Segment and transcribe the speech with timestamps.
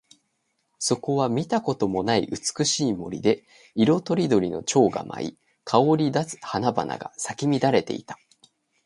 [0.79, 3.43] そこは見たこともない美しい森で、
[3.75, 8.17] 色とりどりの蝶が舞い、香り立つ花々が咲き乱れていた。